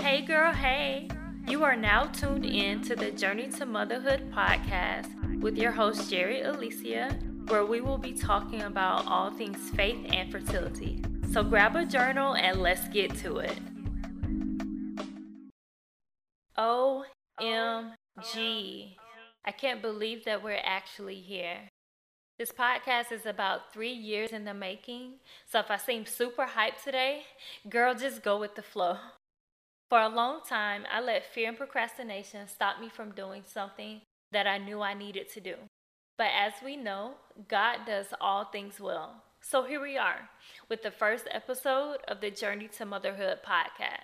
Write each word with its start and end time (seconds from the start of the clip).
Hey, 0.00 0.22
girl, 0.22 0.52
hey. 0.52 1.08
You 1.48 1.64
are 1.64 1.74
now 1.74 2.04
tuned 2.04 2.46
in 2.46 2.82
to 2.82 2.94
the 2.94 3.10
Journey 3.10 3.48
to 3.58 3.66
Motherhood 3.66 4.30
podcast 4.32 5.40
with 5.40 5.58
your 5.58 5.72
host, 5.72 6.08
Jerry 6.08 6.42
Alicia, 6.42 7.18
where 7.48 7.66
we 7.66 7.80
will 7.80 7.98
be 7.98 8.12
talking 8.12 8.62
about 8.62 9.08
all 9.08 9.32
things 9.32 9.58
faith 9.70 9.98
and 10.10 10.30
fertility. 10.30 11.02
So 11.32 11.42
grab 11.42 11.74
a 11.74 11.84
journal 11.84 12.36
and 12.36 12.62
let's 12.62 12.86
get 12.88 13.16
to 13.16 13.38
it. 13.38 13.58
OMG. 16.56 18.94
I 19.44 19.50
can't 19.50 19.82
believe 19.82 20.24
that 20.26 20.44
we're 20.44 20.62
actually 20.62 21.20
here. 21.20 21.70
This 22.38 22.52
podcast 22.52 23.10
is 23.10 23.26
about 23.26 23.72
three 23.72 23.92
years 23.92 24.30
in 24.30 24.44
the 24.44 24.54
making, 24.54 25.14
so 25.44 25.58
if 25.58 25.72
I 25.72 25.76
seem 25.76 26.06
super 26.06 26.46
hyped 26.46 26.84
today, 26.84 27.24
girl, 27.68 27.96
just 27.96 28.22
go 28.22 28.38
with 28.38 28.54
the 28.54 28.62
flow. 28.62 28.96
For 29.88 30.02
a 30.02 30.08
long 30.08 30.40
time, 30.46 30.84
I 30.92 31.00
let 31.00 31.32
fear 31.32 31.48
and 31.48 31.56
procrastination 31.56 32.46
stop 32.46 32.78
me 32.78 32.90
from 32.90 33.12
doing 33.12 33.42
something 33.46 34.02
that 34.32 34.46
I 34.46 34.58
knew 34.58 34.82
I 34.82 34.92
needed 34.92 35.30
to 35.32 35.40
do. 35.40 35.54
But 36.18 36.28
as 36.36 36.52
we 36.62 36.76
know, 36.76 37.12
God 37.48 37.86
does 37.86 38.08
all 38.20 38.44
things 38.44 38.78
well. 38.78 39.22
So 39.40 39.64
here 39.64 39.80
we 39.80 39.96
are 39.96 40.28
with 40.68 40.82
the 40.82 40.90
first 40.90 41.26
episode 41.30 41.98
of 42.06 42.20
the 42.20 42.30
Journey 42.30 42.68
to 42.76 42.84
Motherhood 42.84 43.38
podcast. 43.46 44.02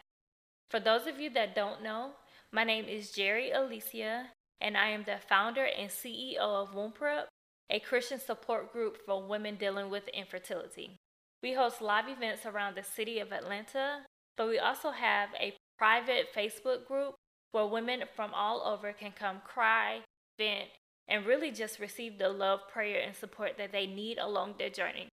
For 0.70 0.80
those 0.80 1.06
of 1.06 1.20
you 1.20 1.28
that 1.30 1.54
don't 1.54 1.82
know, 1.82 2.12
my 2.50 2.64
name 2.64 2.86
is 2.86 3.10
Jerry 3.10 3.50
Alicia, 3.50 4.30
and 4.62 4.78
I 4.78 4.88
am 4.88 5.04
the 5.04 5.18
founder 5.28 5.66
and 5.66 5.90
CEO 5.90 6.38
of 6.38 6.74
Womb 6.74 6.92
Prep, 6.92 7.28
a 7.68 7.78
Christian 7.80 8.20
support 8.20 8.72
group 8.72 8.96
for 9.04 9.22
women 9.22 9.56
dealing 9.56 9.90
with 9.90 10.08
infertility. 10.08 10.96
We 11.42 11.52
host 11.52 11.82
live 11.82 12.08
events 12.08 12.46
around 12.46 12.74
the 12.74 12.82
city 12.82 13.18
of 13.18 13.32
Atlanta, 13.32 14.06
but 14.36 14.48
we 14.48 14.58
also 14.58 14.90
have 14.90 15.28
a 15.38 15.52
private 15.78 16.26
Facebook 16.34 16.86
group 16.86 17.14
where 17.52 17.66
women 17.66 18.02
from 18.16 18.32
all 18.34 18.62
over 18.66 18.92
can 18.92 19.12
come 19.12 19.40
cry, 19.44 20.00
vent, 20.38 20.68
and 21.08 21.26
really 21.26 21.50
just 21.50 21.78
receive 21.78 22.18
the 22.18 22.28
love, 22.28 22.60
prayer, 22.72 23.00
and 23.00 23.14
support 23.14 23.52
that 23.58 23.72
they 23.72 23.86
need 23.86 24.18
along 24.18 24.54
their 24.58 24.70
journey. 24.70 25.08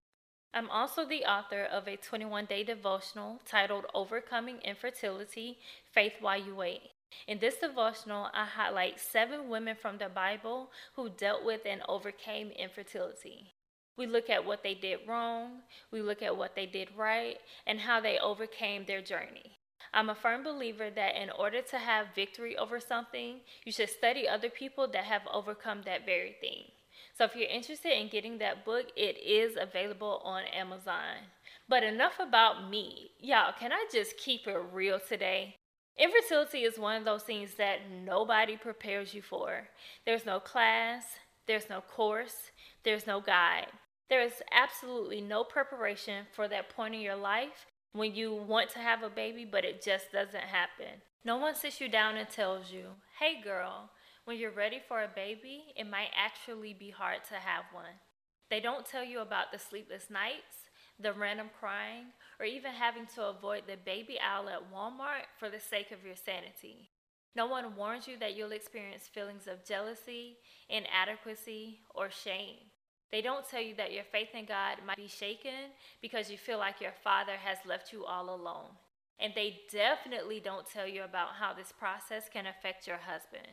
I'm 0.54 0.70
also 0.70 1.06
the 1.06 1.24
author 1.24 1.64
of 1.64 1.88
a 1.88 1.96
21 1.96 2.46
day 2.46 2.64
devotional 2.64 3.40
titled 3.46 3.86
Overcoming 3.94 4.58
Infertility 4.66 5.60
Faith 5.94 6.14
While 6.20 6.42
You 6.42 6.56
Wait. 6.56 6.82
In 7.28 7.40
this 7.40 7.56
devotional, 7.58 8.30
I 8.34 8.46
highlight 8.46 9.00
seven 9.00 9.50
women 9.50 9.76
from 9.76 9.98
the 9.98 10.10
Bible 10.10 10.72
who 10.96 11.10
dealt 11.10 11.46
with 11.46 11.62
and 11.66 11.82
overcame 11.88 12.52
infertility. 12.52 13.54
We 13.98 14.08
look 14.08 14.30
at 14.30 14.46
what 14.46 14.64
they 14.64 14.74
did 14.74 15.00
wrong, 15.08 15.62
we 15.92 16.02
look 16.02 16.22
at 16.22 16.36
what 16.36 16.56
they 16.56 16.66
did 16.66 16.90
right, 16.98 17.38
and 17.68 17.80
how 17.80 18.00
they 18.00 18.18
overcame 18.18 18.86
their 18.86 19.02
journey. 19.02 19.58
I'm 19.94 20.10
a 20.10 20.16
firm 20.16 20.44
believer 20.44 20.90
that 20.90 21.22
in 21.22 21.30
order 21.30 21.62
to 21.62 21.78
have 21.78 22.16
victory 22.16 22.58
over 22.58 22.80
something, 22.80 23.42
you 23.66 23.72
should 23.72 23.90
study 23.90 24.28
other 24.28 24.50
people 24.50 24.88
that 24.88 25.04
have 25.04 25.24
overcome 25.32 25.82
that 25.86 26.06
very 26.06 26.36
thing. 26.40 26.64
So 27.18 27.26
if 27.26 27.36
you're 27.36 27.50
interested 27.50 28.00
in 28.00 28.08
getting 28.08 28.38
that 28.38 28.64
book, 28.64 28.88
it 28.96 29.18
is 29.18 29.58
available 29.60 30.22
on 30.24 30.44
Amazon. 30.46 31.28
But 31.68 31.84
enough 31.84 32.20
about 32.20 32.70
me. 32.70 33.12
Y'all, 33.20 33.54
can 33.58 33.74
I 33.74 33.86
just 33.92 34.18
keep 34.18 34.48
it 34.48 34.58
real 34.72 35.00
today? 35.00 35.56
Infertility 35.98 36.60
is 36.60 36.80
one 36.80 36.96
of 36.96 37.06
those 37.06 37.24
things 37.24 37.56
that 37.56 37.80
nobody 37.92 38.56
prepares 38.56 39.14
you 39.14 39.22
for. 39.22 39.68
There's 40.06 40.26
no 40.26 40.40
class, 40.40 41.04
there's 41.48 41.70
no 41.70 41.82
course, 41.82 42.52
there's 42.84 43.06
no 43.06 43.20
guide. 43.20 43.68
There 44.10 44.22
is 44.22 44.42
absolutely 44.52 45.22
no 45.22 45.44
preparation 45.44 46.26
for 46.34 46.48
that 46.48 46.70
point 46.70 46.96
in 46.96 47.02
your 47.02 47.16
life 47.16 47.68
when 47.94 48.16
you 48.16 48.34
want 48.34 48.70
to 48.72 48.80
have 48.80 49.04
a 49.04 49.10
baby, 49.10 49.46
but 49.46 49.66
it 49.66 49.84
just 49.84 50.12
doesn't 50.12 50.36
happen. 50.36 51.02
No 51.24 51.38
one 51.38 51.56
sits 51.56 51.82
you 51.82 51.90
down 51.90 52.18
and 52.18 52.30
tells 52.30 52.72
you, 52.72 52.86
hey 53.20 53.42
girl, 53.44 53.92
when 54.26 54.38
you're 54.38 54.52
ready 54.52 54.80
for 54.88 55.04
a 55.04 55.10
baby, 55.14 55.66
it 55.76 55.90
might 55.90 56.10
actually 56.16 56.74
be 56.74 56.90
hard 56.90 57.24
to 57.30 57.36
have 57.36 57.66
one. 57.74 58.00
They 58.50 58.60
don't 58.60 58.86
tell 58.86 59.04
you 59.04 59.20
about 59.20 59.52
the 59.52 59.60
sleepless 59.60 60.10
nights, 60.10 60.70
the 61.00 61.14
random 61.14 61.50
crying, 61.60 62.06
or 62.40 62.46
even 62.46 62.72
having 62.72 63.06
to 63.16 63.24
avoid 63.24 63.64
the 63.68 63.78
baby 63.84 64.18
aisle 64.20 64.50
at 64.50 64.72
Walmart 64.74 65.26
for 65.40 65.50
the 65.50 65.60
sake 65.60 65.92
of 65.92 66.06
your 66.06 66.16
sanity. 66.16 66.90
No 67.36 67.46
one 67.46 67.76
warns 67.76 68.08
you 68.08 68.18
that 68.20 68.36
you'll 68.36 68.52
experience 68.52 69.04
feelings 69.08 69.48
of 69.48 69.66
jealousy, 69.66 70.38
inadequacy, 70.70 71.80
or 71.96 72.10
shame. 72.10 72.58
They 73.12 73.22
don't 73.22 73.48
tell 73.48 73.62
you 73.62 73.76
that 73.76 73.92
your 73.94 74.06
faith 74.06 74.30
in 74.34 74.46
God 74.46 74.78
might 74.86 74.98
be 74.98 75.08
shaken 75.08 75.72
because 76.02 76.32
you 76.32 76.38
feel 76.38 76.58
like 76.58 76.80
your 76.80 76.94
father 77.04 77.34
has 77.34 77.58
left 77.66 77.92
you 77.92 78.06
all 78.06 78.34
alone. 78.34 78.70
And 79.20 79.34
they 79.36 79.62
definitely 79.72 80.40
don't 80.40 80.66
tell 80.66 80.88
you 80.88 81.04
about 81.04 81.36
how 81.40 81.54
this 81.54 81.74
process 81.78 82.30
can 82.32 82.48
affect 82.48 82.88
your 82.88 82.98
husband. 82.98 83.48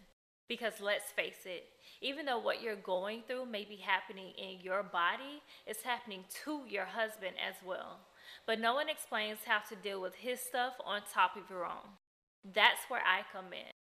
Because 0.48 0.80
let's 0.80 1.12
face 1.12 1.44
it, 1.44 1.68
even 2.00 2.24
though 2.24 2.38
what 2.38 2.62
you're 2.62 2.76
going 2.76 3.22
through 3.26 3.44
may 3.46 3.64
be 3.64 3.76
happening 3.76 4.32
in 4.38 4.60
your 4.62 4.82
body, 4.82 5.42
it's 5.66 5.82
happening 5.82 6.24
to 6.44 6.62
your 6.66 6.86
husband 6.86 7.34
as 7.46 7.56
well. 7.62 7.98
But 8.46 8.60
no 8.60 8.74
one 8.74 8.88
explains 8.88 9.40
how 9.44 9.58
to 9.68 9.76
deal 9.76 10.00
with 10.00 10.14
his 10.14 10.40
stuff 10.40 10.72
on 10.86 11.02
top 11.12 11.36
of 11.36 11.50
your 11.50 11.66
own. 11.66 11.98
That's 12.54 12.80
where 12.88 13.02
I 13.02 13.22
come 13.30 13.52
in. 13.52 13.77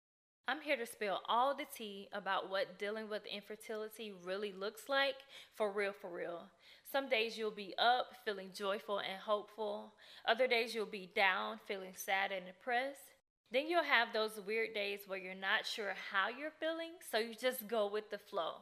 I'm 0.48 0.60
here 0.62 0.76
to 0.76 0.86
spill 0.86 1.20
all 1.30 1.56
the 1.56 1.68
tea 1.76 2.10
about 2.14 2.50
what 2.50 2.80
dealing 2.80 3.08
with 3.10 3.22
infertility 3.26 4.12
really 4.24 4.52
looks 4.52 4.90
like 4.90 5.16
for 5.56 5.72
real, 5.72 5.94
for 5.94 6.10
real. 6.10 6.46
Some 6.92 7.10
days 7.10 7.38
you'll 7.38 7.52
be 7.52 7.76
up 7.78 8.08
feeling 8.26 8.50
joyful 8.54 9.00
and 9.00 9.22
hopeful, 9.24 9.94
other 10.28 10.48
days 10.48 10.74
you'll 10.74 10.88
be 10.88 11.12
down 11.16 11.60
feeling 11.68 11.94
sad 11.96 12.32
and 12.32 12.46
depressed. 12.46 13.14
Then 13.52 13.68
you'll 13.68 13.84
have 13.84 14.14
those 14.14 14.42
weird 14.46 14.74
days 14.74 15.02
where 15.08 15.20
you're 15.20 15.36
not 15.36 15.66
sure 15.66 15.94
how 16.12 16.30
you're 16.30 16.54
feeling, 16.60 16.94
so 17.12 17.18
you 17.18 17.36
just 17.40 17.68
go 17.68 17.90
with 17.90 18.10
the 18.10 18.18
flow. 18.18 18.54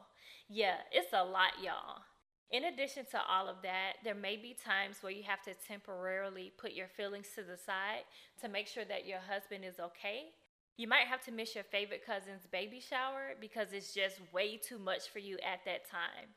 Yeah, 0.48 0.76
it's 0.92 1.12
a 1.12 1.24
lot, 1.24 1.52
y'all. 1.62 2.02
In 2.50 2.64
addition 2.64 3.06
to 3.12 3.20
all 3.28 3.48
of 3.48 3.62
that, 3.62 3.94
there 4.04 4.14
may 4.14 4.36
be 4.36 4.54
times 4.64 4.96
where 5.00 5.12
you 5.12 5.22
have 5.22 5.42
to 5.42 5.54
temporarily 5.66 6.52
put 6.58 6.72
your 6.72 6.88
feelings 6.88 7.28
to 7.36 7.42
the 7.42 7.56
side 7.56 8.02
to 8.42 8.48
make 8.48 8.66
sure 8.66 8.84
that 8.84 9.06
your 9.06 9.20
husband 9.20 9.64
is 9.64 9.78
okay 9.80 10.30
you 10.76 10.88
might 10.88 11.06
have 11.06 11.22
to 11.24 11.32
miss 11.32 11.54
your 11.54 11.64
favorite 11.64 12.04
cousin's 12.06 12.46
baby 12.50 12.80
shower 12.80 13.34
because 13.40 13.68
it's 13.72 13.92
just 13.92 14.20
way 14.32 14.56
too 14.56 14.78
much 14.78 15.10
for 15.12 15.18
you 15.18 15.36
at 15.36 15.64
that 15.66 15.88
time. 15.90 16.28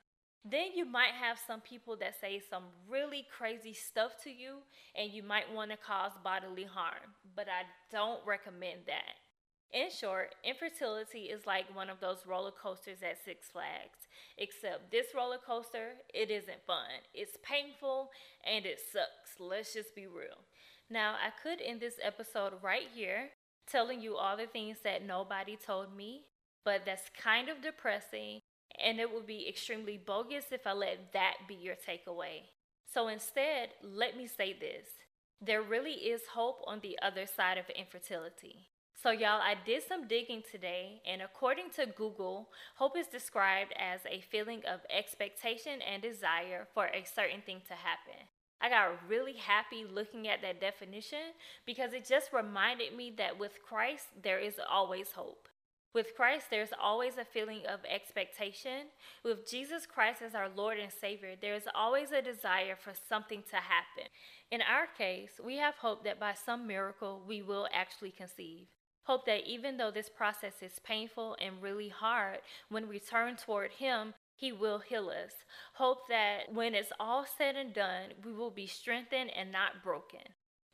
Then 0.45 0.71
you 0.75 0.85
might 0.85 1.13
have 1.19 1.39
some 1.47 1.61
people 1.61 1.95
that 1.97 2.19
say 2.19 2.41
some 2.49 2.63
really 2.89 3.25
crazy 3.35 3.73
stuff 3.73 4.11
to 4.23 4.29
you 4.29 4.57
and 4.95 5.11
you 5.11 5.23
might 5.23 5.53
want 5.53 5.71
to 5.71 5.77
cause 5.77 6.11
bodily 6.21 6.65
harm, 6.65 7.15
but 7.35 7.47
I 7.47 7.63
don't 7.89 8.19
recommend 8.25 8.81
that. 8.87 9.15
In 9.71 9.89
short, 9.89 10.35
infertility 10.43 11.31
is 11.33 11.47
like 11.47 11.73
one 11.75 11.89
of 11.89 11.99
those 11.99 12.27
roller 12.27 12.51
coasters 12.51 12.99
at 13.01 13.23
Six 13.25 13.47
Flags, 13.47 14.07
except 14.37 14.91
this 14.91 15.07
roller 15.15 15.39
coaster, 15.43 15.93
it 16.13 16.29
isn't 16.29 16.61
fun. 16.67 17.01
It's 17.13 17.37
painful 17.41 18.11
and 18.45 18.67
it 18.67 18.79
sucks. 18.91 19.39
Let's 19.39 19.73
just 19.73 19.95
be 19.95 20.05
real. 20.05 20.45
Now, 20.91 21.13
I 21.13 21.31
could 21.41 21.59
end 21.59 21.79
this 21.79 21.95
episode 22.03 22.53
right 22.61 22.87
here, 22.93 23.29
telling 23.69 24.01
you 24.01 24.15
all 24.15 24.37
the 24.37 24.47
things 24.47 24.77
that 24.83 25.05
nobody 25.05 25.55
told 25.55 25.95
me, 25.95 26.25
but 26.65 26.81
that's 26.85 27.09
kind 27.21 27.49
of 27.49 27.61
depressing 27.61 28.41
and 28.83 28.99
it 28.99 29.13
would 29.13 29.27
be 29.27 29.47
extremely 29.47 29.97
bogus 29.97 30.45
if 30.51 30.65
I 30.65 30.73
let 30.73 31.13
that 31.13 31.33
be 31.47 31.55
your 31.55 31.75
takeaway. 31.75 32.41
So 32.91 33.07
instead, 33.07 33.69
let 33.81 34.17
me 34.17 34.27
say 34.27 34.53
this 34.53 34.87
there 35.41 35.61
really 35.61 35.93
is 35.93 36.21
hope 36.33 36.61
on 36.65 36.79
the 36.81 36.97
other 37.01 37.25
side 37.25 37.57
of 37.57 37.65
infertility. 37.69 38.67
So, 39.01 39.11
y'all, 39.11 39.41
I 39.41 39.55
did 39.65 39.83
some 39.83 40.07
digging 40.07 40.43
today, 40.49 41.01
and 41.05 41.21
according 41.21 41.71
to 41.75 41.85
Google, 41.85 42.47
hope 42.75 42.97
is 42.97 43.07
described 43.07 43.73
as 43.77 43.99
a 44.09 44.21
feeling 44.31 44.61
of 44.65 44.79
expectation 44.89 45.81
and 45.81 46.01
desire 46.01 46.67
for 46.73 46.85
a 46.85 47.03
certain 47.03 47.41
thing 47.41 47.61
to 47.67 47.73
happen. 47.73 48.27
I 48.63 48.69
got 48.69 49.09
really 49.09 49.33
happy 49.33 49.83
looking 49.83 50.29
at 50.29 50.41
that 50.41 50.61
definition 50.61 51.33
because 51.65 51.91
it 51.91 52.07
just 52.07 52.31
reminded 52.31 52.95
me 52.95 53.13
that 53.17 53.37
with 53.37 53.61
Christ, 53.61 54.05
there 54.23 54.39
is 54.39 54.55
always 54.71 55.11
hope. 55.11 55.49
With 55.93 56.15
Christ, 56.15 56.45
there's 56.49 56.71
always 56.81 57.17
a 57.17 57.25
feeling 57.25 57.63
of 57.67 57.81
expectation. 57.87 58.87
With 59.23 59.47
Jesus 59.47 59.85
Christ 59.85 60.21
as 60.21 60.33
our 60.33 60.47
Lord 60.47 60.79
and 60.79 60.91
Savior, 60.91 61.35
there's 61.39 61.67
always 61.75 62.11
a 62.11 62.21
desire 62.21 62.77
for 62.81 62.93
something 63.09 63.43
to 63.51 63.57
happen. 63.57 64.09
In 64.49 64.61
our 64.61 64.87
case, 64.97 65.41
we 65.43 65.57
have 65.57 65.75
hope 65.75 66.05
that 66.05 66.19
by 66.19 66.33
some 66.33 66.65
miracle 66.65 67.21
we 67.27 67.41
will 67.41 67.67
actually 67.73 68.11
conceive. 68.11 68.67
Hope 69.03 69.25
that 69.25 69.45
even 69.45 69.75
though 69.75 69.91
this 69.91 70.09
process 70.09 70.53
is 70.61 70.79
painful 70.85 71.35
and 71.41 71.61
really 71.61 71.89
hard, 71.89 72.39
when 72.69 72.87
we 72.87 72.99
turn 72.99 73.35
toward 73.35 73.71
Him, 73.73 74.13
he 74.35 74.51
will 74.51 74.79
heal 74.79 75.09
us. 75.09 75.33
Hope 75.73 76.07
that 76.09 76.51
when 76.51 76.73
it's 76.73 76.91
all 76.99 77.25
said 77.25 77.55
and 77.55 77.73
done, 77.73 78.09
we 78.23 78.33
will 78.33 78.51
be 78.51 78.67
strengthened 78.67 79.31
and 79.35 79.51
not 79.51 79.83
broken. 79.83 80.21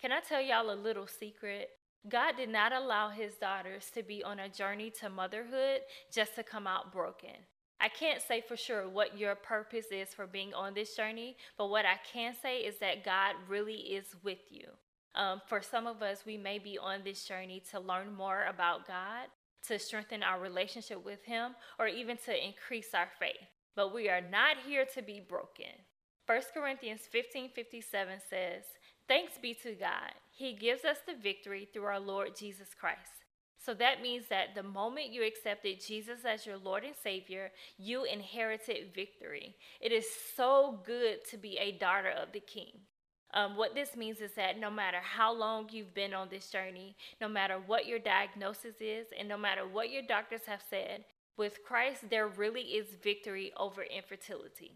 Can 0.01 0.11
I 0.11 0.19
tell 0.21 0.41
y'all 0.41 0.71
a 0.71 0.75
little 0.75 1.07
secret? 1.07 1.69
God 2.07 2.37
did 2.37 2.49
not 2.49 2.71
allow 2.71 3.09
his 3.09 3.33
daughters 3.33 3.91
to 3.93 4.03
be 4.03 4.23
on 4.23 4.39
a 4.39 4.47
journey 4.47 4.91
to 5.01 5.09
motherhood 5.09 5.81
just 6.13 6.35
to 6.35 6.43
come 6.43 6.65
out 6.65 6.93
broken. 6.93 7.35
I 7.81 7.89
can't 7.89 8.21
say 8.21 8.41
for 8.41 8.57
sure 8.57 8.89
what 8.89 9.17
your 9.17 9.35
purpose 9.35 9.87
is 9.91 10.09
for 10.09 10.27
being 10.27 10.53
on 10.53 10.73
this 10.73 10.95
journey, 10.95 11.37
but 11.57 11.69
what 11.69 11.85
I 11.85 11.99
can 12.11 12.33
say 12.41 12.59
is 12.59 12.79
that 12.79 13.05
God 13.05 13.35
really 13.47 13.75
is 13.75 14.15
with 14.23 14.39
you. 14.49 14.67
Um, 15.15 15.41
for 15.47 15.61
some 15.61 15.87
of 15.87 16.01
us, 16.01 16.25
we 16.25 16.37
may 16.37 16.59
be 16.59 16.77
on 16.77 17.01
this 17.03 17.23
journey 17.25 17.63
to 17.71 17.79
learn 17.79 18.13
more 18.13 18.45
about 18.47 18.87
God, 18.87 19.27
to 19.67 19.79
strengthen 19.79 20.23
our 20.23 20.39
relationship 20.39 21.03
with 21.03 21.23
Him, 21.25 21.55
or 21.77 21.87
even 21.87 22.17
to 22.25 22.45
increase 22.45 22.93
our 22.93 23.09
faith. 23.19 23.35
But 23.75 23.93
we 23.93 24.09
are 24.09 24.21
not 24.21 24.57
here 24.65 24.85
to 24.95 25.01
be 25.01 25.19
broken. 25.19 25.71
1 26.25 26.41
Corinthians 26.53 27.01
15 27.11 27.49
57 27.55 28.19
says, 28.29 28.63
Thanks 29.07 29.33
be 29.41 29.55
to 29.63 29.73
God. 29.73 30.13
He 30.29 30.53
gives 30.53 30.85
us 30.85 30.97
the 31.07 31.15
victory 31.15 31.67
through 31.73 31.85
our 31.85 31.99
Lord 31.99 32.35
Jesus 32.35 32.69
Christ. 32.79 33.25
So 33.57 33.73
that 33.73 34.01
means 34.01 34.25
that 34.29 34.55
the 34.55 34.63
moment 34.63 35.11
you 35.11 35.25
accepted 35.25 35.83
Jesus 35.85 36.19
as 36.25 36.45
your 36.45 36.57
Lord 36.57 36.83
and 36.83 36.95
Savior, 36.95 37.51
you 37.77 38.05
inherited 38.05 38.93
victory. 38.95 39.55
It 39.81 39.91
is 39.91 40.05
so 40.35 40.79
good 40.85 41.25
to 41.29 41.37
be 41.37 41.57
a 41.57 41.77
daughter 41.77 42.09
of 42.09 42.31
the 42.31 42.39
King. 42.39 42.71
Um, 43.33 43.57
what 43.57 43.75
this 43.75 43.95
means 43.95 44.21
is 44.21 44.33
that 44.33 44.59
no 44.59 44.71
matter 44.71 44.97
how 45.01 45.31
long 45.33 45.67
you've 45.71 45.93
been 45.93 46.13
on 46.13 46.29
this 46.29 46.49
journey, 46.49 46.95
no 47.21 47.27
matter 47.27 47.59
what 47.63 47.85
your 47.85 47.99
diagnosis 47.99 48.75
is, 48.79 49.07
and 49.17 49.27
no 49.29 49.37
matter 49.37 49.67
what 49.67 49.91
your 49.91 50.01
doctors 50.01 50.45
have 50.47 50.63
said, 50.67 51.05
with 51.37 51.63
Christ, 51.63 52.09
there 52.09 52.27
really 52.27 52.61
is 52.61 52.97
victory 53.01 53.53
over 53.55 53.83
infertility. 53.83 54.73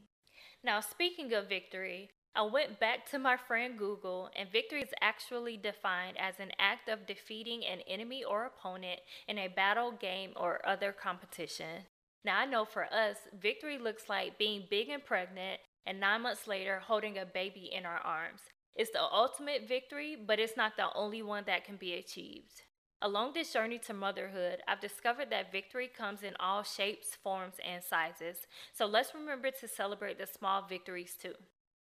Now, 0.64 0.80
speaking 0.80 1.34
of 1.34 1.50
victory, 1.50 2.10
I 2.36 2.44
went 2.44 2.80
back 2.80 3.10
to 3.12 3.20
my 3.20 3.38
friend 3.38 3.78
Google, 3.78 4.30
and 4.36 4.50
victory 4.50 4.82
is 4.82 4.94
actually 5.02 5.58
defined 5.58 6.18
as 6.18 6.40
an 6.40 6.52
act 6.58 6.90
of 6.90 7.06
defeating 7.06 7.64
an 7.66 7.82
enemy 7.82 8.24
or 8.24 8.46
opponent 8.46 9.02
in 9.28 9.38
a 9.38 9.50
battle, 9.50 9.92
game, 9.92 10.32
or 10.36 10.66
other 10.66 10.92
competition. 10.92 11.86
Now, 12.24 12.40
I 12.40 12.46
know 12.46 12.66
for 12.66 12.86
us, 12.86 13.18
victory 13.40 13.78
looks 13.78 14.08
like 14.08 14.40
being 14.40 14.64
big 14.70 14.90
and 14.90 15.04
pregnant, 15.04 15.60
and 15.86 16.00
nine 16.00 16.22
months 16.22 16.48
later, 16.48 16.80
holding 16.80 17.18
a 17.18 17.26
baby 17.26 17.70
in 17.74 17.86
our 17.86 18.00
arms. 18.00 18.42
It's 18.76 18.92
the 18.92 19.04
ultimate 19.04 19.68
victory, 19.68 20.16
but 20.16 20.40
it's 20.40 20.58
not 20.58 20.78
the 20.78 20.92
only 20.96 21.22
one 21.22 21.44
that 21.46 21.66
can 21.66 21.76
be 21.76 21.94
achieved. 21.94 22.64
Along 23.02 23.34
this 23.34 23.52
journey 23.52 23.80
to 23.80 23.94
motherhood, 23.94 24.62
I've 24.68 24.80
discovered 24.80 25.30
that 25.30 25.52
victory 25.52 25.90
comes 25.90 26.24
in 26.24 26.36
all 26.40 26.64
shapes, 26.64 27.18
forms, 27.22 27.56
and 27.66 27.84
sizes. 27.84 28.48
So 28.72 28.86
let's 28.86 29.14
remember 29.14 29.52
to 29.52 29.68
celebrate 29.68 30.18
the 30.18 30.26
small 30.26 30.66
victories 30.68 31.16
too. 31.22 31.34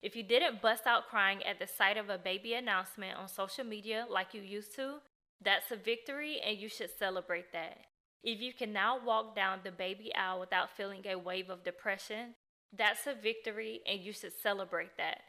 If 0.01 0.15
you 0.15 0.23
didn't 0.23 0.61
bust 0.61 0.85
out 0.85 1.07
crying 1.07 1.41
at 1.43 1.59
the 1.59 1.65
sight 1.65 1.97
of 1.97 2.09
a 2.09 2.17
baby 2.17 2.53
announcement 2.53 3.17
on 3.17 3.27
social 3.29 3.63
media 3.63 4.05
like 4.09 4.33
you 4.33 4.41
used 4.41 4.75
to, 4.75 4.95
that's 5.41 5.71
a 5.71 5.77
victory 5.77 6.41
and 6.45 6.57
you 6.57 6.69
should 6.69 6.89
celebrate 6.99 7.51
that. 7.53 7.77
If 8.23 8.41
you 8.41 8.51
can 8.53 8.73
now 8.73 8.99
walk 9.03 9.35
down 9.35 9.59
the 9.63 9.71
baby 9.71 10.13
aisle 10.13 10.39
without 10.39 10.75
feeling 10.75 11.03
a 11.05 11.15
wave 11.15 11.49
of 11.49 11.63
depression, 11.63 12.35
that's 12.75 13.07
a 13.07 13.13
victory 13.13 13.81
and 13.85 13.99
you 14.01 14.13
should 14.13 14.33
celebrate 14.33 14.97
that. 14.97 15.21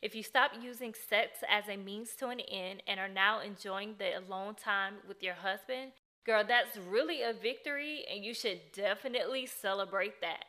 If 0.00 0.14
you 0.14 0.22
stop 0.22 0.52
using 0.60 0.94
sex 0.94 1.38
as 1.48 1.68
a 1.68 1.76
means 1.76 2.14
to 2.16 2.28
an 2.28 2.40
end 2.40 2.82
and 2.86 3.00
are 3.00 3.08
now 3.08 3.40
enjoying 3.40 3.96
the 3.98 4.18
alone 4.18 4.54
time 4.54 4.94
with 5.06 5.22
your 5.22 5.34
husband, 5.34 5.92
girl, 6.24 6.44
that's 6.46 6.76
really 6.76 7.22
a 7.22 7.32
victory 7.32 8.04
and 8.12 8.24
you 8.24 8.34
should 8.34 8.60
definitely 8.72 9.46
celebrate 9.46 10.20
that. 10.20 10.44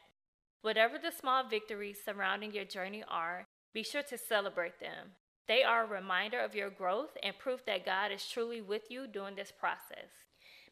Whatever 0.62 0.98
the 0.98 1.12
small 1.12 1.48
victories 1.48 2.00
surrounding 2.04 2.54
your 2.54 2.66
journey 2.66 3.04
are, 3.08 3.46
be 3.74 3.84
sure 3.84 4.04
to 4.04 4.18
celebrate 4.18 4.80
them. 4.80 5.14
They 5.48 5.64
are 5.64 5.84
a 5.84 5.88
reminder 5.88 6.40
of 6.40 6.54
your 6.54 6.70
growth 6.70 7.18
and 7.24 7.38
proof 7.38 7.66
that 7.66 7.86
God 7.86 8.12
is 8.12 8.28
truly 8.28 8.62
with 8.62 8.84
you 8.90 9.08
during 9.08 9.36
this 9.36 9.52
process. 9.52 10.29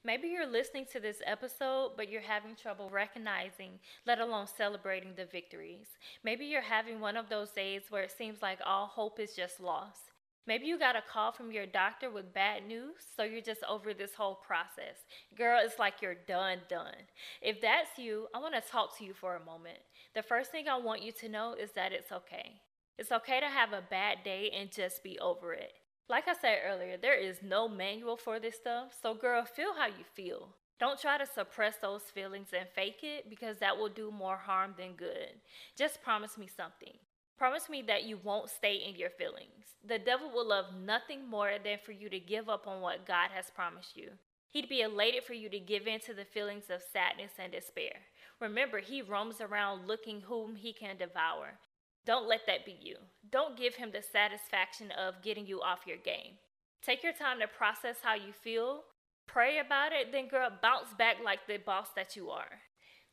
Maybe 0.08 0.30
you're 0.30 0.48
listening 0.48 0.86
to 0.94 1.02
this 1.02 1.22
episode, 1.26 1.92
but 1.98 2.10
you're 2.10 2.22
having 2.22 2.56
trouble 2.56 2.90
recognizing, 2.90 3.72
let 4.06 4.22
alone 4.22 4.48
celebrating 4.48 5.12
the 5.18 5.26
victories. 5.26 5.88
Maybe 6.24 6.46
you're 6.46 6.62
having 6.62 7.02
one 7.02 7.18
of 7.18 7.28
those 7.28 7.50
days 7.50 7.82
where 7.90 8.04
it 8.04 8.16
seems 8.18 8.42
like 8.42 8.60
all 8.66 8.88
hope 8.88 9.20
is 9.20 9.36
just 9.36 9.60
lost. 9.60 10.14
Maybe 10.48 10.66
you 10.66 10.80
got 10.80 10.96
a 10.96 11.02
call 11.02 11.34
from 11.34 11.52
your 11.52 11.66
doctor 11.66 12.10
with 12.10 12.34
bad 12.34 12.66
news, 12.66 13.04
so 13.18 13.24
you're 13.24 13.42
just 13.42 13.66
over 13.70 13.94
this 13.94 14.14
whole 14.14 14.36
process. 14.36 14.96
Girl, 15.38 15.60
it's 15.62 15.78
like 15.78 16.02
you're 16.02 16.16
done, 16.26 16.60
done. 16.70 16.96
If 17.42 17.60
that's 17.60 17.98
you, 17.98 18.28
I 18.34 18.40
want 18.40 18.54
to 18.56 18.62
talk 18.62 18.98
to 19.00 19.04
you 19.04 19.14
for 19.14 19.36
a 19.36 19.44
moment. 19.44 19.80
The 20.16 20.24
first 20.24 20.52
thing 20.52 20.70
I 20.70 20.78
want 20.78 21.04
you 21.04 21.12
to 21.20 21.28
know 21.28 21.54
is 21.54 21.72
that 21.74 21.92
it's 21.92 22.14
okay. 22.14 22.62
It's 22.98 23.12
okay 23.12 23.42
to 23.42 23.48
have 23.48 23.74
a 23.74 23.84
bad 23.90 24.20
day 24.24 24.54
and 24.58 24.72
just 24.72 25.04
be 25.04 25.20
over 25.20 25.52
it. 25.52 25.74
Like 26.10 26.30
I 26.30 26.34
said 26.40 26.60
earlier, 26.66 26.96
there 26.96 27.20
is 27.20 27.40
no 27.44 27.68
manual 27.68 28.16
for 28.16 28.40
this 28.40 28.56
stuff, 28.56 28.94
so 29.02 29.14
girl, 29.14 29.44
feel 29.44 29.74
how 29.78 29.88
you 29.88 30.06
feel. 30.16 30.56
Don't 30.80 31.00
try 31.00 31.18
to 31.18 31.26
suppress 31.26 31.76
those 31.82 32.04
feelings 32.04 32.50
and 32.58 32.70
fake 32.74 33.00
it 33.04 33.30
because 33.30 33.58
that 33.60 33.78
will 33.78 33.90
do 33.90 34.10
more 34.10 34.38
harm 34.38 34.74
than 34.78 34.94
good. 34.94 35.34
Just 35.78 36.02
promise 36.02 36.38
me 36.38 36.48
something. 36.48 36.94
Promise 37.38 37.70
me 37.70 37.82
that 37.88 38.06
you 38.06 38.20
won't 38.24 38.50
stay 38.50 38.76
in 38.76 38.96
your 38.96 39.10
feelings. 39.10 39.76
The 39.86 40.00
devil 40.00 40.32
will 40.32 40.48
love 40.48 40.68
nothing 40.82 41.28
more 41.28 41.52
than 41.62 41.78
for 41.84 41.92
you 41.92 42.10
to 42.10 42.20
give 42.20 42.48
up 42.48 42.68
on 42.68 42.80
what 42.80 43.06
God 43.06 43.30
has 43.34 43.50
promised 43.50 43.98
you. 43.98 44.12
He'd 44.50 44.70
be 44.70 44.82
elated 44.82 45.24
for 45.24 45.34
you 45.34 45.50
to 45.50 45.60
give 45.60 45.88
in 45.88 46.00
to 46.02 46.14
the 46.14 46.26
feelings 46.26 46.70
of 46.70 46.82
sadness 46.82 47.32
and 47.38 47.52
despair. 47.52 47.94
Remember, 48.40 48.80
he 48.80 49.02
roams 49.02 49.42
around 49.42 49.88
looking 49.88 50.22
whom 50.22 50.56
he 50.56 50.72
can 50.72 50.98
devour. 50.98 51.60
Don't 52.08 52.30
let 52.30 52.48
that 52.48 52.66
be 52.66 52.78
you. 52.82 52.96
Don't 53.30 53.58
give 53.58 53.76
him 53.76 53.92
the 53.92 54.02
satisfaction 54.02 54.92
of 54.92 55.22
getting 55.22 55.46
you 55.46 55.62
off 55.62 55.86
your 55.86 55.98
game. 55.98 56.36
Take 56.82 57.04
your 57.04 57.12
time 57.12 57.42
to 57.42 57.48
process 57.48 57.98
how 58.02 58.16
you 58.16 58.32
feel, 58.32 58.84
pray 59.28 59.60
about 59.60 59.92
it, 59.92 60.14
then, 60.14 60.30
girl, 60.30 60.50
bounce 60.62 60.94
back 60.98 61.18
like 61.22 61.40
the 61.48 61.58
boss 61.58 61.90
that 61.98 62.16
you 62.16 62.30
are. 62.30 62.62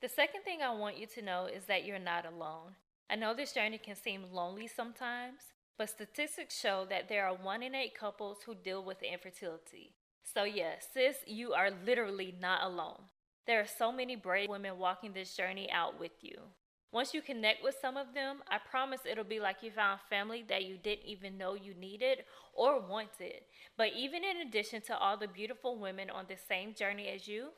The 0.01 0.09
second 0.09 0.43
thing 0.45 0.61
I 0.63 0.73
want 0.73 0.97
you 0.97 1.09
to 1.09 1.23
know 1.23 1.47
is 1.47 1.65
that 1.65 1.85
you're 1.85 1.99
not 1.99 2.25
alone. 2.25 2.77
I 3.11 3.17
know 3.17 3.35
this 3.35 3.53
journey 3.53 3.79
can 3.79 3.97
seem 3.97 4.33
lonely 4.33 4.69
sometimes, 4.69 5.41
but 5.77 5.91
statistics 5.91 6.57
show 6.57 6.87
that 6.89 7.09
there 7.09 7.27
are 7.27 7.35
one 7.35 7.65
in 7.65 7.75
eight 7.75 7.99
couples 7.99 8.39
who 8.47 8.55
deal 8.55 8.85
with 8.85 9.03
infertility. 9.03 9.97
So, 10.23 10.45
yes, 10.45 10.87
sis, 10.95 11.17
you 11.27 11.53
are 11.53 11.71
literally 11.85 12.33
not 12.41 12.63
alone. 12.63 13.03
There 13.45 13.61
are 13.61 13.67
so 13.67 13.91
many 13.91 14.15
brave 14.15 14.49
women 14.49 14.79
walking 14.79 15.15
this 15.15 15.37
journey 15.37 15.69
out 15.73 15.99
with 15.99 16.13
you. 16.21 16.39
Once 16.95 17.13
you 17.13 17.21
connect 17.21 17.61
with 17.61 17.75
some 17.83 17.97
of 17.97 18.15
them, 18.15 18.37
I 18.49 18.59
promise 18.71 19.01
it'll 19.05 19.25
be 19.25 19.41
like 19.41 19.65
you 19.65 19.73
found 19.73 19.99
family 20.09 20.45
that 20.49 20.65
you 20.65 20.77
didn't 20.77 21.07
even 21.07 21.37
know 21.37 21.55
you 21.55 21.75
needed 21.75 22.19
or 22.55 22.81
wanted. 22.81 23.41
But 23.77 23.89
even 23.97 24.23
in 24.23 24.47
addition 24.47 24.81
to 24.83 24.97
all 24.97 25.17
the 25.17 25.27
beautiful 25.27 25.77
women 25.77 26.09
on 26.09 26.27
the 26.29 26.37
same 26.37 26.73
journey 26.73 27.09
as 27.09 27.27
you, 27.27 27.49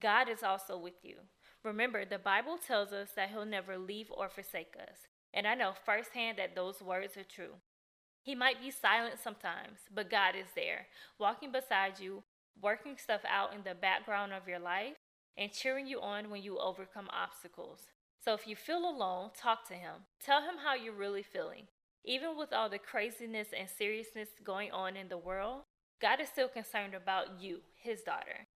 God 0.00 0.28
is 0.28 0.44
also 0.44 0.78
with 0.78 0.94
you. 1.02 1.16
Remember, 1.64 2.04
the 2.04 2.20
Bible 2.20 2.56
tells 2.56 2.92
us 2.92 3.08
that 3.16 3.30
He'll 3.30 3.44
never 3.44 3.76
leave 3.76 4.12
or 4.16 4.28
forsake 4.28 4.76
us. 4.80 5.08
And 5.32 5.44
I 5.44 5.56
know 5.56 5.72
firsthand 5.84 6.38
that 6.38 6.54
those 6.54 6.80
words 6.80 7.16
are 7.16 7.24
true. 7.24 7.54
He 8.22 8.36
might 8.36 8.62
be 8.62 8.70
silent 8.70 9.16
sometimes, 9.20 9.80
but 9.92 10.08
God 10.08 10.36
is 10.36 10.46
there, 10.54 10.86
walking 11.18 11.50
beside 11.50 11.98
you, 11.98 12.22
working 12.62 12.96
stuff 12.96 13.22
out 13.28 13.52
in 13.54 13.64
the 13.64 13.74
background 13.74 14.32
of 14.32 14.46
your 14.46 14.60
life, 14.60 14.94
and 15.36 15.50
cheering 15.50 15.88
you 15.88 16.00
on 16.00 16.30
when 16.30 16.44
you 16.44 16.58
overcome 16.60 17.08
obstacles. 17.12 17.88
So 18.24 18.32
if 18.32 18.46
you 18.46 18.56
feel 18.56 18.88
alone, 18.88 19.32
talk 19.36 19.68
to 19.68 19.74
him. 19.74 19.96
Tell 20.24 20.40
him 20.40 20.54
how 20.64 20.74
you're 20.74 20.94
really 20.94 21.22
feeling. 21.22 21.64
Even 22.06 22.38
with 22.38 22.54
all 22.54 22.70
the 22.70 22.78
craziness 22.78 23.48
and 23.58 23.68
seriousness 23.68 24.30
going 24.42 24.72
on 24.72 24.96
in 24.96 25.08
the 25.08 25.18
world, 25.18 25.64
God 26.00 26.20
is 26.20 26.28
still 26.28 26.48
concerned 26.48 26.94
about 26.94 27.38
you, 27.38 27.58
his 27.76 28.00
daughter. 28.00 28.46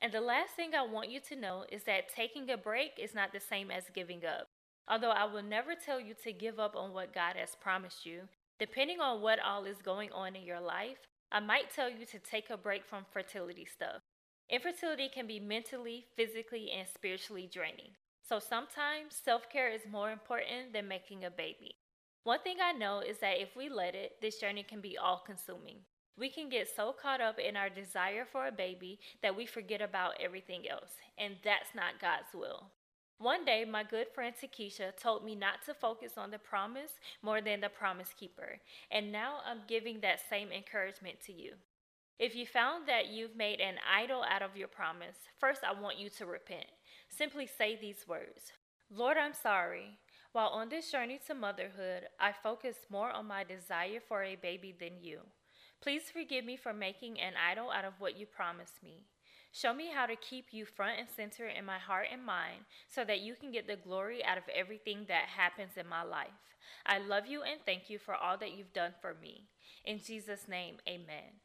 And 0.00 0.12
the 0.12 0.22
last 0.22 0.54
thing 0.56 0.70
I 0.74 0.86
want 0.86 1.10
you 1.10 1.20
to 1.28 1.36
know 1.36 1.66
is 1.70 1.82
that 1.84 2.08
taking 2.08 2.48
a 2.48 2.56
break 2.56 2.92
is 2.98 3.14
not 3.14 3.34
the 3.34 3.40
same 3.40 3.70
as 3.70 3.84
giving 3.94 4.24
up. 4.24 4.46
Although 4.88 5.10
I 5.10 5.26
will 5.26 5.42
never 5.42 5.74
tell 5.74 6.00
you 6.00 6.14
to 6.24 6.32
give 6.32 6.58
up 6.58 6.74
on 6.74 6.94
what 6.94 7.14
God 7.14 7.36
has 7.36 7.54
promised 7.60 8.06
you, 8.06 8.22
depending 8.58 9.00
on 9.00 9.20
what 9.20 9.38
all 9.40 9.64
is 9.64 9.82
going 9.84 10.10
on 10.12 10.34
in 10.34 10.42
your 10.42 10.60
life, 10.60 10.98
I 11.30 11.40
might 11.40 11.70
tell 11.70 11.90
you 11.90 12.06
to 12.06 12.18
take 12.18 12.48
a 12.48 12.56
break 12.56 12.86
from 12.86 13.04
fertility 13.12 13.66
stuff. 13.66 14.00
Infertility 14.48 15.10
can 15.12 15.26
be 15.26 15.38
mentally, 15.38 16.06
physically, 16.16 16.70
and 16.70 16.88
spiritually 16.88 17.48
draining. 17.52 17.92
So 18.28 18.38
sometimes 18.38 19.14
self 19.22 19.48
care 19.50 19.70
is 19.70 19.82
more 19.90 20.10
important 20.10 20.72
than 20.72 20.88
making 20.88 21.24
a 21.24 21.30
baby. 21.30 21.76
One 22.24 22.38
thing 22.40 22.58
I 22.62 22.72
know 22.72 23.00
is 23.00 23.18
that 23.18 23.40
if 23.40 23.56
we 23.56 23.68
let 23.68 23.94
it, 23.94 24.12
this 24.22 24.38
journey 24.38 24.62
can 24.62 24.80
be 24.80 24.96
all 24.96 25.22
consuming. 25.26 25.78
We 26.16 26.28
can 26.28 26.48
get 26.48 26.68
so 26.68 26.92
caught 26.92 27.20
up 27.20 27.38
in 27.38 27.56
our 27.56 27.68
desire 27.68 28.24
for 28.30 28.46
a 28.46 28.52
baby 28.52 29.00
that 29.22 29.36
we 29.36 29.46
forget 29.46 29.80
about 29.80 30.20
everything 30.20 30.68
else, 30.68 30.92
and 31.18 31.34
that's 31.42 31.74
not 31.74 32.00
God's 32.00 32.32
will. 32.34 32.70
One 33.18 33.44
day, 33.44 33.64
my 33.64 33.82
good 33.82 34.06
friend 34.14 34.34
Takesha 34.34 34.96
told 34.96 35.24
me 35.24 35.34
not 35.34 35.64
to 35.66 35.74
focus 35.74 36.12
on 36.16 36.30
the 36.30 36.38
promise 36.38 36.92
more 37.22 37.40
than 37.40 37.60
the 37.60 37.68
promise 37.68 38.14
keeper, 38.18 38.58
and 38.90 39.10
now 39.10 39.38
I'm 39.46 39.62
giving 39.66 40.00
that 40.00 40.20
same 40.28 40.52
encouragement 40.52 41.16
to 41.26 41.32
you. 41.32 41.54
If 42.18 42.36
you 42.36 42.46
found 42.46 42.86
that 42.86 43.08
you've 43.08 43.34
made 43.34 43.60
an 43.60 43.76
idol 43.92 44.22
out 44.22 44.42
of 44.42 44.56
your 44.56 44.68
promise, 44.68 45.16
first 45.40 45.62
I 45.64 45.80
want 45.80 45.98
you 45.98 46.08
to 46.10 46.26
repent. 46.26 46.66
Simply 47.16 47.46
say 47.46 47.76
these 47.76 48.08
words 48.08 48.52
Lord, 48.90 49.16
I'm 49.18 49.34
sorry. 49.34 49.98
While 50.32 50.48
on 50.48 50.70
this 50.70 50.90
journey 50.90 51.20
to 51.26 51.34
motherhood, 51.34 52.08
I 52.18 52.32
focused 52.32 52.90
more 52.90 53.10
on 53.10 53.26
my 53.26 53.44
desire 53.44 54.00
for 54.06 54.22
a 54.22 54.36
baby 54.36 54.74
than 54.78 55.02
you. 55.02 55.20
Please 55.82 56.04
forgive 56.10 56.44
me 56.44 56.56
for 56.56 56.72
making 56.72 57.20
an 57.20 57.34
idol 57.36 57.70
out 57.70 57.84
of 57.84 57.94
what 57.98 58.18
you 58.18 58.24
promised 58.24 58.82
me. 58.82 59.04
Show 59.52 59.74
me 59.74 59.90
how 59.94 60.06
to 60.06 60.16
keep 60.16 60.46
you 60.52 60.64
front 60.64 60.98
and 60.98 61.08
center 61.14 61.46
in 61.46 61.66
my 61.66 61.78
heart 61.78 62.06
and 62.10 62.24
mind 62.24 62.64
so 62.88 63.04
that 63.04 63.20
you 63.20 63.34
can 63.34 63.52
get 63.52 63.66
the 63.66 63.76
glory 63.76 64.24
out 64.24 64.38
of 64.38 64.44
everything 64.54 65.04
that 65.08 65.28
happens 65.36 65.72
in 65.76 65.86
my 65.86 66.02
life. 66.02 66.30
I 66.86 66.98
love 66.98 67.26
you 67.26 67.42
and 67.42 67.60
thank 67.66 67.90
you 67.90 67.98
for 67.98 68.14
all 68.14 68.38
that 68.38 68.56
you've 68.56 68.72
done 68.72 68.94
for 69.02 69.14
me. 69.20 69.48
In 69.84 69.98
Jesus' 69.98 70.48
name, 70.48 70.76
amen. 70.88 71.41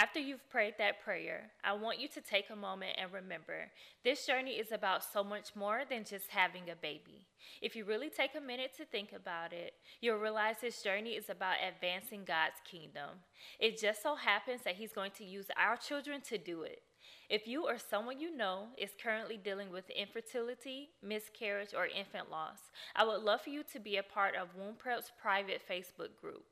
After 0.00 0.20
you've 0.20 0.48
prayed 0.48 0.74
that 0.78 1.02
prayer, 1.02 1.50
I 1.64 1.72
want 1.72 1.98
you 1.98 2.06
to 2.06 2.20
take 2.20 2.50
a 2.50 2.56
moment 2.56 2.92
and 2.98 3.12
remember 3.12 3.72
this 4.04 4.24
journey 4.24 4.52
is 4.52 4.70
about 4.70 5.02
so 5.02 5.24
much 5.24 5.56
more 5.56 5.82
than 5.90 6.04
just 6.04 6.28
having 6.28 6.70
a 6.70 6.76
baby. 6.76 7.26
If 7.60 7.74
you 7.74 7.84
really 7.84 8.08
take 8.08 8.36
a 8.36 8.40
minute 8.40 8.70
to 8.76 8.84
think 8.84 9.12
about 9.12 9.52
it, 9.52 9.72
you'll 10.00 10.18
realize 10.18 10.56
this 10.60 10.82
journey 10.82 11.10
is 11.10 11.28
about 11.28 11.56
advancing 11.66 12.22
God's 12.24 12.60
kingdom. 12.64 13.10
It 13.58 13.80
just 13.80 14.00
so 14.00 14.14
happens 14.14 14.62
that 14.62 14.76
He's 14.76 14.92
going 14.92 15.10
to 15.18 15.24
use 15.24 15.46
our 15.56 15.76
children 15.76 16.20
to 16.28 16.38
do 16.38 16.62
it. 16.62 16.80
If 17.28 17.46
you 17.46 17.66
or 17.66 17.76
someone 17.78 18.18
you 18.18 18.34
know 18.34 18.68
is 18.78 18.90
currently 19.02 19.36
dealing 19.36 19.70
with 19.70 19.90
infertility, 19.90 20.90
miscarriage, 21.02 21.74
or 21.76 21.86
infant 21.86 22.30
loss, 22.30 22.58
I 22.96 23.04
would 23.04 23.22
love 23.22 23.42
for 23.42 23.50
you 23.50 23.62
to 23.72 23.78
be 23.78 23.96
a 23.96 24.02
part 24.02 24.34
of 24.34 24.54
Womb 24.56 24.76
Prep's 24.78 25.12
private 25.20 25.60
Facebook 25.68 26.16
group. 26.20 26.46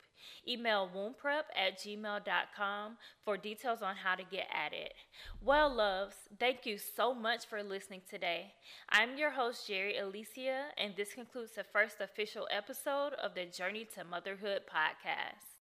Email 0.46 0.90
wombprep 0.94 1.44
at 1.54 1.78
gmail.com 1.78 2.96
for 3.24 3.36
details 3.36 3.82
on 3.82 3.96
how 3.96 4.14
to 4.14 4.24
get 4.24 4.48
at 4.52 4.72
it. 4.72 4.94
Well, 5.42 5.74
loves, 5.74 6.16
thank 6.38 6.66
you 6.66 6.78
so 6.78 7.14
much 7.14 7.46
for 7.46 7.62
listening 7.62 8.02
today. 8.08 8.52
I'm 8.90 9.16
your 9.16 9.30
host, 9.30 9.66
Jerry 9.66 9.98
Alicia, 9.98 10.66
and 10.76 10.94
this 10.96 11.14
concludes 11.14 11.52
the 11.52 11.64
first 11.64 12.00
official 12.00 12.48
episode 12.50 13.14
of 13.14 13.34
the 13.34 13.46
Journey 13.46 13.86
to 13.94 14.04
Motherhood 14.04 14.62
podcast. 14.72 15.55